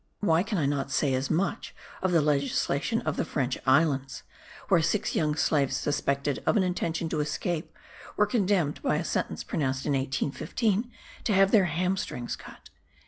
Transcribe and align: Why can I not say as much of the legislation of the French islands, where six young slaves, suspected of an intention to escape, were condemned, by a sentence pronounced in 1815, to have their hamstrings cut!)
Why 0.19 0.41
can 0.41 0.57
I 0.57 0.65
not 0.65 0.89
say 0.89 1.13
as 1.13 1.29
much 1.29 1.75
of 2.01 2.11
the 2.11 2.23
legislation 2.23 3.01
of 3.01 3.17
the 3.17 3.23
French 3.23 3.59
islands, 3.67 4.23
where 4.67 4.81
six 4.81 5.15
young 5.15 5.35
slaves, 5.35 5.75
suspected 5.77 6.41
of 6.47 6.57
an 6.57 6.63
intention 6.63 7.07
to 7.09 7.19
escape, 7.19 7.77
were 8.17 8.25
condemned, 8.25 8.81
by 8.81 8.95
a 8.95 9.05
sentence 9.05 9.43
pronounced 9.43 9.85
in 9.85 9.91
1815, 9.93 10.89
to 11.25 11.33
have 11.33 11.51
their 11.51 11.65
hamstrings 11.65 12.35
cut!) 12.35 12.71